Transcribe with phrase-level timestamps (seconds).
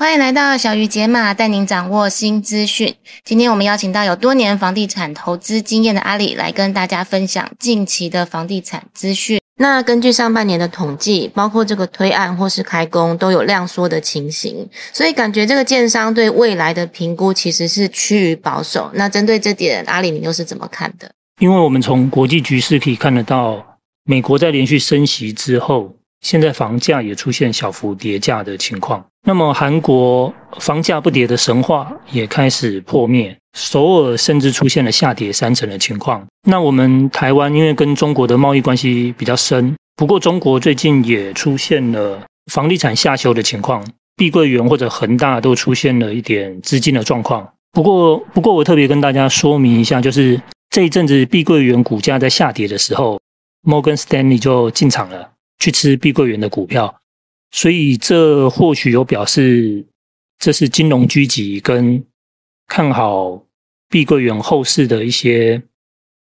[0.00, 2.94] 欢迎来到小鱼解码，带您掌握新资讯。
[3.24, 9.40] 今天我们邀请到有多年房地产投资经验的阿里来跟大家分享近期的房地产资讯。
[9.56, 18.88] 那根据上半年的统计，包括这个推案或是开工都有量缩的情形，所以感觉这个建商对未来的评估其实是趋于保守。
[18.94, 21.10] 那针对这点，阿里你又是怎么看的？
[21.40, 23.66] 因为我们从国际局势可以看得到，
[24.04, 29.04] 美国在连续升息之后，现在房价也出现小幅跌价的情况。
[29.26, 36.26] 那么，韩国房价不跌的神话也开始破灭，首尔甚至出现了下跌三成的情况。
[36.48, 42.18] 那我们台湾因为跟中国的贸易关系比较深，不过中国最近也出现了
[42.50, 43.84] 房地产下修的情况，
[44.16, 47.46] 碧桂园或者恒大都出现了一点资金的状况。
[47.72, 50.40] 不过，不过我特别跟大家说明一下，就是
[50.70, 53.20] 这一阵子碧桂园股价在下跌的时候，
[53.62, 55.28] 摩根斯丹利就进场了。
[55.58, 56.94] 去吃碧桂园的股票，
[57.50, 59.84] 所以这或许有表示
[60.38, 62.04] 这是金融狙击跟
[62.66, 63.42] 看好
[63.88, 65.60] 碧桂园后市的一些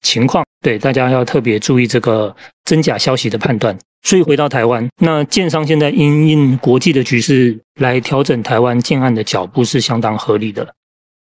[0.02, 0.44] 情况。
[0.60, 3.78] 对，大家要特别注意这个真假消息的判断。
[4.02, 10.74] 所以回到台湾，那建商现在因应国际的局势来调整台湾建案的脚步是相当合理的。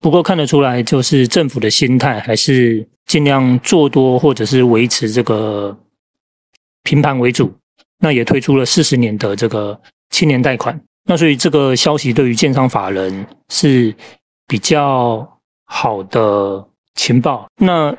[0.00, 5.74] 不过看得出来，就是政府的心态还是尽量做多或者是维持这个
[6.82, 7.50] 平盘为主。
[8.00, 9.78] 那也推出了四十年的这个
[10.10, 13.94] 青年贷款，那所以这个消息对于建商法人是
[14.46, 15.26] 比较
[15.66, 17.46] 好的情报。
[17.60, 17.94] 那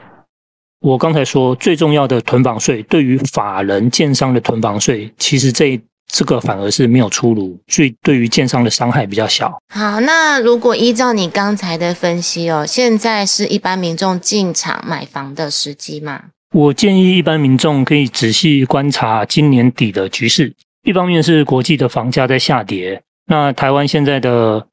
[0.79, 9.55] 我刚才说最重要的囤房税，对于法人建商的囤房税，其实这这个反而是没有出炉，所以对于建商的伤害比较小。
[9.73, 16.23] 好，那如果依照你刚才的分析哦，现在是一般民众进场买房的时机吗？
[16.51, 20.53] 我建议一般民众可以仔细观察今年底的局势。
[20.83, 24.65] 一方面是国际的房价在下跌，那台湾现在的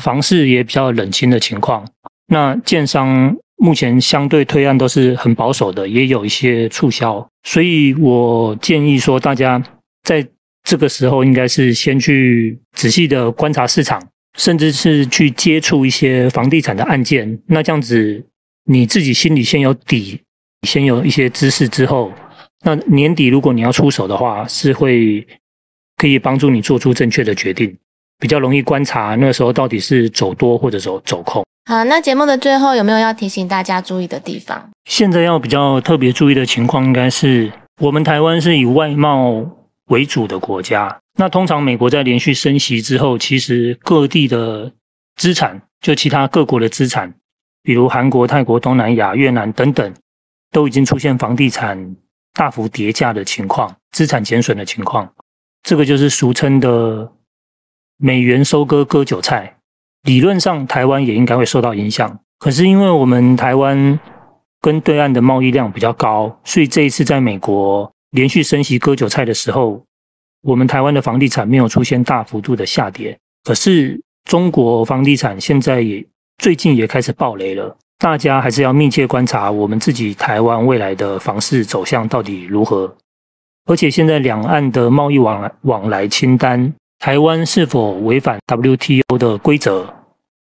[0.00, 1.86] 房市也比较冷清的情况。
[2.28, 7.28] 那建商目前相对推案都是很保守的，也有一些促销。
[7.42, 9.62] 所以我建议说，大家
[10.04, 10.26] 在
[10.62, 14.00] 这个时候应该是先去仔细的观察市场，
[14.38, 17.38] 甚至是去接触一些房地产的案件。
[17.46, 18.24] 那这样子
[18.64, 20.20] 你自己心里先有底。
[20.62, 22.12] 先有一些知识之后，
[22.62, 25.26] 那年底如果你要出手的话，是会
[25.96, 27.76] 可以帮助你做出正确的决定，
[28.18, 31.44] 比较容易观察那时候到底是走多或者走走空。
[31.66, 34.70] 好，那节目的最后有没有要提醒大家注意的地方？
[34.88, 39.44] 现在要比较特别注意的情况，应该是我们台湾是以外贸
[39.86, 40.98] 为主的国家。
[41.18, 44.72] 那通常美国在连续升息之后，其实各地的
[45.16, 47.12] 资产，就其他各国的资产，
[47.62, 49.92] 比如韩国、泰国、东南亚、越南等等。
[50.50, 51.96] 都已经出现房地产
[52.34, 55.12] 大幅跌价的情况，资产减损的情况，
[55.62, 57.12] 这个就是俗称的
[57.96, 59.56] 美元收割割韭菜。
[60.02, 62.20] 理论上，台湾也应该会受到影响。
[62.38, 63.98] 可是，因为我们台湾
[64.60, 69.84] 跟对岸的贸易量比较高，所以这一次在美国连续升息割韭菜的时候，
[70.42, 73.18] 我们台湾的房地产没有出现大幅度的下跌。
[73.42, 76.06] 可是，中国房地产现在也
[76.38, 77.76] 最近也开始暴雷了。
[77.98, 82.96] 大家还是要密切观察我们自己台湾未来的房市走向到底如何，
[83.66, 89.92] 而且现在两岸的贸易往来往来清单，台湾是否违反 WTO 的规则、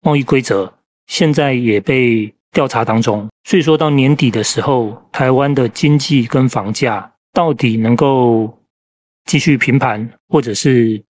[0.01, 0.71] 贸易规则，
[1.07, 3.27] 现在也被调查当中。
[3.43, 8.55] 所以说到年底的时候，台湾的经济跟房价到底能够
[9.25, 11.03] 继续平盘，或者是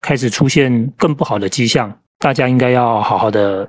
[0.00, 3.68] 开始出现更不好的迹象，大家应该要好好的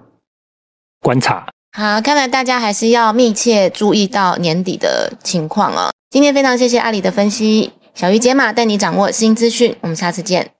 [1.01, 1.47] 观察。
[1.79, 5.89] 好，看来大家还是要密切注意到年底的情况哦。
[6.09, 10.45] 今天非常谢谢阿里的分析，小鱼解码带你掌握新资讯，我们下次见。